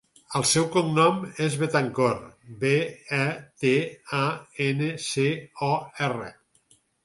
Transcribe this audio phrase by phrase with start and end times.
[0.37, 2.15] El seu cognom és Betancor:
[2.65, 2.73] be,
[3.19, 3.29] e,
[3.65, 3.77] te,
[4.23, 4.25] a,
[4.71, 5.31] ena, ce,
[5.73, 5.75] o,
[6.11, 6.37] erra.